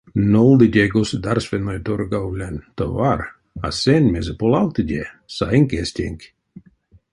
[0.31, 3.19] Нолдыде государственной торговлянь товар,
[3.65, 5.03] а сень, мезе полавтыде,
[5.35, 6.19] саинк эстенк.